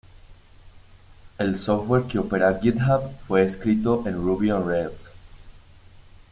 El 1.37 1.51
software 1.59 2.07
que 2.07 2.17
opera 2.17 2.59
GitHub 2.59 3.03
fue 3.27 3.43
escrito 3.43 4.03
en 4.07 4.15
Ruby 4.15 4.49
on 4.49 4.67
Rails. 4.67 5.09